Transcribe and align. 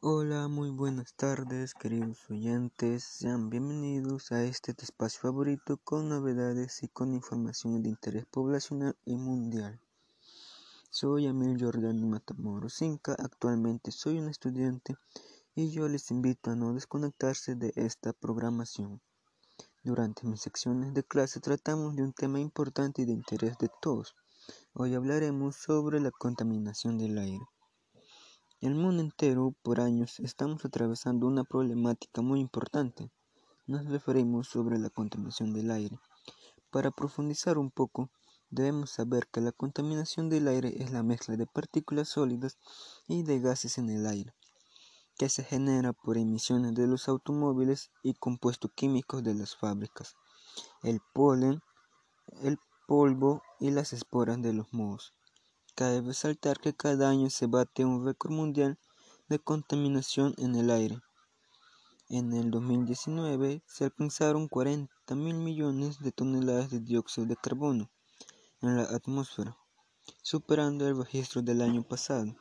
Hola, 0.00 0.46
muy 0.46 0.70
buenas 0.70 1.12
tardes, 1.14 1.74
queridos 1.74 2.30
oyentes. 2.30 3.02
Sean 3.02 3.50
bienvenidos 3.50 4.30
a 4.30 4.44
este 4.44 4.72
espacio 4.80 5.22
favorito 5.22 5.76
con 5.78 6.08
novedades 6.08 6.84
y 6.84 6.88
con 6.88 7.12
información 7.12 7.82
de 7.82 7.88
interés 7.88 8.24
poblacional 8.24 8.96
y 9.04 9.16
mundial. 9.16 9.80
Soy 10.88 11.26
Emil 11.26 11.60
Jordan 11.60 12.08
Matamoros 12.08 12.80
Inca. 12.80 13.16
Actualmente 13.18 13.90
soy 13.90 14.20
un 14.20 14.28
estudiante 14.28 14.94
y 15.56 15.72
yo 15.72 15.88
les 15.88 16.12
invito 16.12 16.52
a 16.52 16.54
no 16.54 16.74
desconectarse 16.74 17.56
de 17.56 17.72
esta 17.74 18.12
programación. 18.12 19.00
Durante 19.82 20.28
mis 20.28 20.42
secciones 20.42 20.94
de 20.94 21.02
clase 21.02 21.40
tratamos 21.40 21.96
de 21.96 22.04
un 22.04 22.12
tema 22.12 22.38
importante 22.38 23.02
y 23.02 23.04
de 23.04 23.14
interés 23.14 23.58
de 23.58 23.68
todos. 23.82 24.14
Hoy 24.74 24.94
hablaremos 24.94 25.56
sobre 25.56 25.98
la 25.98 26.12
contaminación 26.12 26.98
del 26.98 27.18
aire. 27.18 27.44
El 28.60 28.74
mundo 28.74 29.04
entero 29.04 29.54
por 29.62 29.80
años 29.80 30.18
estamos 30.18 30.64
atravesando 30.64 31.28
una 31.28 31.44
problemática 31.44 32.22
muy 32.22 32.40
importante. 32.40 33.08
Nos 33.68 33.86
referimos 33.86 34.48
sobre 34.48 34.80
la 34.80 34.90
contaminación 34.90 35.52
del 35.52 35.70
aire. 35.70 36.00
Para 36.72 36.90
profundizar 36.90 37.56
un 37.56 37.70
poco, 37.70 38.10
debemos 38.50 38.90
saber 38.90 39.28
que 39.28 39.40
la 39.40 39.52
contaminación 39.52 40.28
del 40.28 40.48
aire 40.48 40.74
es 40.82 40.90
la 40.90 41.04
mezcla 41.04 41.36
de 41.36 41.46
partículas 41.46 42.08
sólidas 42.08 42.58
y 43.06 43.22
de 43.22 43.38
gases 43.38 43.78
en 43.78 43.90
el 43.90 44.04
aire, 44.06 44.34
que 45.16 45.28
se 45.28 45.44
genera 45.44 45.92
por 45.92 46.18
emisiones 46.18 46.74
de 46.74 46.88
los 46.88 47.08
automóviles 47.08 47.92
y 48.02 48.14
compuestos 48.14 48.72
químicos 48.74 49.22
de 49.22 49.34
las 49.34 49.54
fábricas, 49.54 50.16
el 50.82 50.98
polen, 51.14 51.60
el 52.42 52.58
polvo 52.88 53.40
y 53.60 53.70
las 53.70 53.92
esporas 53.92 54.42
de 54.42 54.52
los 54.52 54.72
mohos. 54.72 55.14
Cabe 55.78 56.00
resaltar 56.00 56.58
que 56.58 56.74
cada 56.74 57.08
año 57.08 57.30
se 57.30 57.46
bate 57.46 57.84
un 57.84 58.04
récord 58.04 58.32
mundial 58.32 58.80
de 59.28 59.38
contaminación 59.38 60.34
en 60.36 60.56
el 60.56 60.70
aire. 60.70 61.00
En 62.08 62.32
el 62.32 62.50
2019 62.50 63.62
se 63.64 63.84
alcanzaron 63.84 64.48
40 64.48 65.14
mil 65.14 65.36
millones 65.36 66.00
de 66.00 66.10
toneladas 66.10 66.70
de 66.70 66.80
dióxido 66.80 67.28
de 67.28 67.36
carbono 67.36 67.88
en 68.60 68.76
la 68.76 68.82
atmósfera, 68.82 69.56
superando 70.20 70.88
el 70.88 70.98
registro 70.98 71.42
del 71.42 71.62
año 71.62 71.84
pasado. 71.84 72.34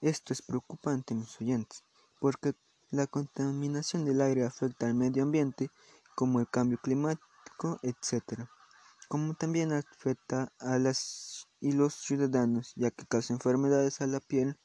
Esto 0.00 0.32
es 0.32 0.40
preocupante, 0.40 1.14
mis 1.14 1.38
oyentes, 1.38 1.84
porque 2.20 2.54
la 2.88 3.06
contaminación 3.06 4.06
del 4.06 4.22
aire 4.22 4.46
afecta 4.46 4.86
al 4.86 4.94
medio 4.94 5.24
ambiente, 5.24 5.70
como 6.14 6.40
el 6.40 6.48
cambio 6.48 6.78
climático, 6.78 7.78
etc., 7.82 8.48
como 9.08 9.34
también 9.34 9.74
afecta 9.74 10.50
a 10.58 10.78
las 10.78 11.45
y 11.60 11.72
los 11.72 11.94
ciudadanos, 11.94 12.72
ya 12.76 12.90
que 12.90 13.06
causa 13.06 13.32
enfermedades 13.32 14.00
a 14.00 14.06
la 14.06 14.20
piel, 14.20 14.56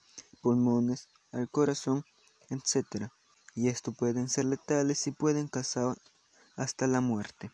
pulmones, 0.41 1.07
al 1.31 1.49
corazón, 1.49 2.03
etc. 2.49 3.09
Y 3.55 3.69
esto 3.69 3.91
pueden 3.93 4.29
ser 4.29 4.45
letales 4.45 5.05
y 5.07 5.11
pueden 5.11 5.47
causar 5.47 5.97
hasta 6.55 6.87
la 6.87 7.01
muerte. 7.01 7.51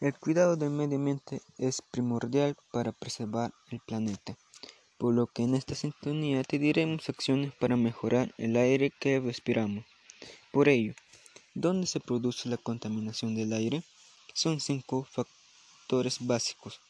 El 0.00 0.14
cuidado 0.18 0.56
del 0.56 0.70
medio 0.70 0.96
ambiente 0.96 1.42
es 1.58 1.82
primordial 1.82 2.56
para 2.72 2.92
preservar 2.92 3.52
el 3.70 3.80
planeta, 3.80 4.38
por 4.98 5.14
lo 5.14 5.26
que 5.26 5.42
en 5.42 5.54
esta 5.54 5.74
sintonía 5.74 6.42
te 6.42 6.58
diremos 6.58 7.08
acciones 7.10 7.52
para 7.54 7.76
mejorar 7.76 8.34
el 8.38 8.56
aire 8.56 8.90
que 8.98 9.20
respiramos. 9.20 9.84
Por 10.52 10.70
ello, 10.70 10.94
¿dónde 11.54 11.86
se 11.86 12.00
produce 12.00 12.48
la 12.48 12.56
contaminación 12.56 13.34
del 13.34 13.52
aire? 13.52 13.84
Son 14.32 14.58
cinco 14.60 15.04
factores 15.04 15.39
básicos. 16.20 16.80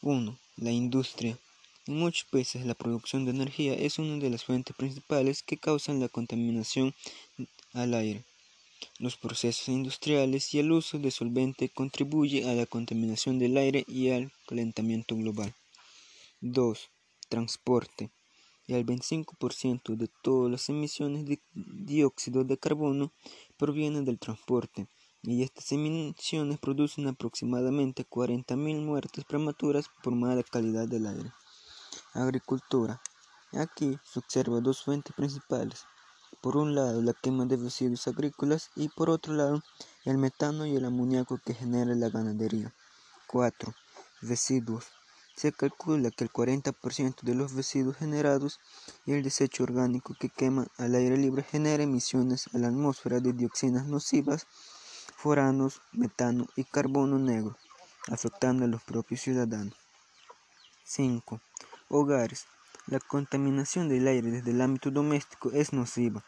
1. 0.00 0.38
La 0.56 0.70
industria. 0.70 1.38
En 1.86 1.98
muchos 1.98 2.24
países 2.30 2.64
la 2.64 2.74
producción 2.74 3.26
de 3.26 3.32
energía 3.32 3.74
es 3.74 3.98
una 3.98 4.16
de 4.16 4.30
las 4.30 4.44
fuentes 4.44 4.74
principales 4.74 5.42
que 5.42 5.58
causan 5.58 6.00
la 6.00 6.08
contaminación 6.08 6.94
al 7.74 7.92
aire. 7.92 8.24
Los 8.98 9.18
procesos 9.18 9.68
industriales 9.68 10.54
y 10.54 10.58
el 10.58 10.72
uso 10.72 10.98
de 10.98 11.10
solvente 11.10 11.68
contribuye 11.68 12.48
a 12.48 12.54
la 12.54 12.64
contaminación 12.64 13.38
del 13.38 13.58
aire 13.58 13.84
y 13.86 14.08
al 14.08 14.32
calentamiento 14.46 15.16
global. 15.16 15.54
2. 16.40 16.78
Transporte. 17.28 18.10
El 18.68 18.86
25% 18.86 19.96
de 19.96 20.08
todas 20.22 20.50
las 20.50 20.70
emisiones 20.70 21.26
de 21.26 21.38
dióxido 21.52 22.44
de 22.44 22.56
carbono 22.56 23.12
provienen 23.58 24.06
del 24.06 24.18
transporte 24.18 24.86
y 25.26 25.42
estas 25.42 25.72
emisiones 25.72 26.58
producen 26.58 27.08
aproximadamente 27.08 28.06
40.000 28.06 28.84
muertes 28.84 29.24
prematuras 29.24 29.86
por 30.02 30.14
mala 30.14 30.42
calidad 30.42 30.86
del 30.86 31.06
aire. 31.06 31.32
Agricultura. 32.12 33.00
Aquí 33.52 33.98
se 34.04 34.18
observa 34.18 34.60
dos 34.60 34.82
fuentes 34.82 35.14
principales. 35.14 35.84
Por 36.42 36.56
un 36.58 36.74
lado, 36.74 37.00
la 37.00 37.14
quema 37.14 37.46
de 37.46 37.56
residuos 37.56 38.06
agrícolas 38.06 38.70
y 38.76 38.88
por 38.88 39.08
otro 39.08 39.32
lado, 39.32 39.62
el 40.04 40.18
metano 40.18 40.66
y 40.66 40.76
el 40.76 40.84
amoníaco 40.84 41.40
que 41.44 41.54
genera 41.54 41.94
la 41.94 42.10
ganadería. 42.10 42.74
4. 43.28 43.74
Residuos. 44.20 44.84
Se 45.36 45.52
calcula 45.52 46.10
que 46.10 46.24
el 46.24 46.30
40% 46.30 47.22
de 47.22 47.34
los 47.34 47.54
residuos 47.54 47.96
generados 47.96 48.60
y 49.06 49.12
el 49.12 49.22
desecho 49.22 49.64
orgánico 49.64 50.14
que 50.20 50.28
quema 50.28 50.66
al 50.76 50.94
aire 50.94 51.16
libre 51.16 51.42
genera 51.42 51.82
emisiones 51.82 52.48
a 52.52 52.58
la 52.58 52.68
atmósfera 52.68 53.20
de 53.20 53.32
dioxinas 53.32 53.86
nocivas 53.86 54.46
foranos, 55.24 55.80
metano 55.92 56.48
y 56.54 56.64
carbono 56.64 57.18
negro, 57.18 57.56
afectando 58.08 58.66
a 58.66 58.68
los 58.68 58.82
propios 58.82 59.22
ciudadanos. 59.22 59.72
5. 60.84 61.40
Hogares. 61.88 62.44
La 62.88 63.00
contaminación 63.00 63.88
del 63.88 64.06
aire 64.06 64.30
desde 64.30 64.50
el 64.50 64.60
ámbito 64.60 64.90
doméstico 64.90 65.50
es 65.52 65.72
nociva. 65.72 66.22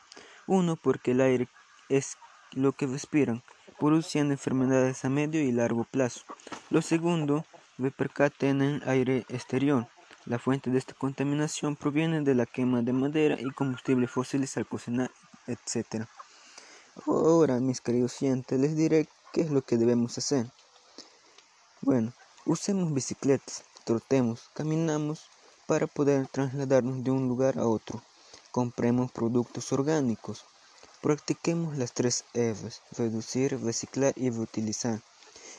1. 0.47 0.77
Porque 0.77 1.11
el 1.11 1.21
aire 1.21 1.47
es 1.91 2.17
lo 2.53 2.73
que 2.73 2.87
respiran, 2.87 3.43
produciendo 3.79 4.33
enfermedades 4.33 5.05
a 5.05 5.11
medio 5.11 5.43
y 5.43 5.53
largo 5.53 5.85
plazo. 5.85 6.23
Lo 6.71 6.81
segundo, 6.81 7.45
repercate 7.77 8.49
en 8.49 8.62
el 8.62 8.89
aire 8.89 9.27
exterior. 9.29 9.87
La 10.25 10.39
fuente 10.39 10.71
de 10.71 10.79
esta 10.79 10.95
contaminación 10.95 11.77
proviene 11.77 12.23
de 12.23 12.35
la 12.35 12.47
quema 12.47 12.81
de 12.81 12.95
madera 12.95 13.37
y 13.39 13.51
combustibles 13.51 14.11
fósiles 14.11 14.56
al 14.56 14.67
cocinar, 14.67 15.11
etc. 15.47 16.06
Ahora, 17.05 17.61
mis 17.61 17.83
queridos 17.83 18.23
oyentes, 18.23 18.59
les 18.59 18.75
diré 18.75 19.07
qué 19.33 19.43
es 19.43 19.51
lo 19.51 19.61
que 19.61 19.77
debemos 19.77 20.17
hacer. 20.17 20.51
Bueno, 21.83 22.15
usemos 22.47 22.93
bicicletas, 22.95 23.65
trotemos, 23.84 24.49
caminamos 24.55 25.27
para 25.67 25.87
poder 25.87 26.27
trasladarnos 26.27 27.05
de 27.05 27.11
un 27.11 27.29
lugar 27.29 27.59
a 27.59 27.67
otro. 27.67 28.03
Compremos 28.51 29.12
productos 29.12 29.73
orgánicos. 29.73 30.47
Practiquemos 31.03 31.77
las 31.77 31.93
tres 31.93 32.25
R's, 32.35 32.81
reducir, 32.93 33.62
reciclar 33.62 34.15
y 34.17 34.31
reutilizar. 34.31 35.03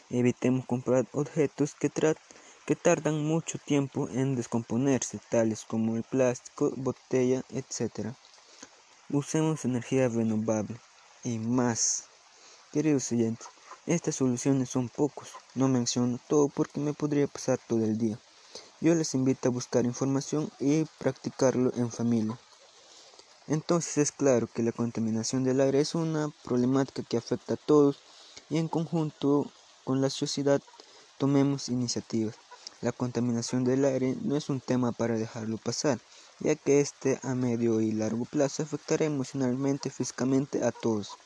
Evitemos 0.09 0.65
comprar 0.65 1.05
objetos 1.13 1.75
que, 1.75 1.91
que 2.65 2.75
tardan 2.75 3.23
mucho 3.23 3.59
tiempo 3.59 4.09
en 4.09 4.35
descomponerse, 4.35 5.19
tales 5.29 5.65
como 5.65 5.97
el 5.97 6.03
plástico, 6.03 6.73
botella, 6.75 7.43
etc. 7.49 8.15
Usemos 9.09 9.65
energía 9.65 10.09
renovable 10.09 10.77
y 11.27 11.39
más. 11.39 12.05
Queridos 12.71 13.11
oyentes, 13.11 13.47
estas 13.85 14.15
soluciones 14.15 14.69
son 14.69 14.87
pocos, 14.87 15.31
no 15.55 15.67
menciono 15.67 16.19
todo 16.29 16.47
porque 16.47 16.79
me 16.79 16.93
podría 16.93 17.27
pasar 17.27 17.59
todo 17.67 17.83
el 17.83 17.97
día. 17.97 18.17
Yo 18.79 18.95
les 18.95 19.13
invito 19.13 19.49
a 19.49 19.51
buscar 19.51 19.85
información 19.85 20.49
y 20.59 20.85
practicarlo 20.99 21.73
en 21.75 21.91
familia. 21.91 22.39
Entonces 23.47 23.97
es 23.97 24.11
claro 24.13 24.47
que 24.47 24.63
la 24.63 24.71
contaminación 24.71 25.43
del 25.43 25.59
aire 25.59 25.81
es 25.81 25.95
una 25.95 26.31
problemática 26.45 27.03
que 27.03 27.17
afecta 27.17 27.55
a 27.55 27.57
todos 27.57 27.99
y 28.49 28.57
en 28.57 28.69
conjunto 28.69 29.51
con 29.83 29.99
la 29.99 30.09
sociedad 30.09 30.61
tomemos 31.17 31.67
iniciativas. 31.67 32.35
La 32.79 32.93
contaminación 32.93 33.65
del 33.65 33.83
aire 33.83 34.15
no 34.21 34.37
es 34.37 34.47
un 34.49 34.61
tema 34.61 34.93
para 34.93 35.17
dejarlo 35.17 35.57
pasar, 35.57 35.99
ya 36.39 36.55
que 36.55 36.79
este 36.79 37.19
a 37.23 37.35
medio 37.35 37.81
y 37.81 37.91
largo 37.91 38.25
plazo 38.25 38.63
afectará 38.63 39.05
emocionalmente 39.05 39.89
y 39.89 39.91
físicamente 39.91 40.63
a 40.63 40.71
todos. 40.71 41.17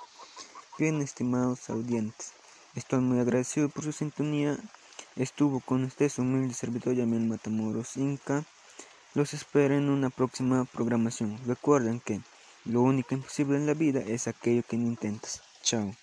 Bien, 0.77 1.01
estimados 1.01 1.69
audientes, 1.69 2.33
estoy 2.75 3.01
muy 3.01 3.19
agradecido 3.19 3.69
por 3.69 3.83
su 3.83 3.91
sintonía. 3.91 4.57
Estuvo 5.15 5.59
con 5.59 5.83
ustedes 5.83 6.13
su 6.13 6.21
humilde 6.21 6.53
servidor 6.53 6.95
Yamil 6.95 7.27
Matamoros 7.27 7.97
Inca. 7.97 8.45
Los 9.13 9.33
espero 9.33 9.75
en 9.75 9.89
una 9.89 10.09
próxima 10.09 10.65
programación. 10.65 11.38
Recuerden 11.45 12.00
que 12.00 12.21
lo 12.63 12.81
único 12.81 13.13
imposible 13.13 13.57
en 13.57 13.68
la 13.68 13.74
vida 13.74 14.00
es 14.00 14.27
aquello 14.27 14.63
que 14.63 14.77
no 14.77 14.88
intentas. 14.88 15.41
Chao. 15.63 15.94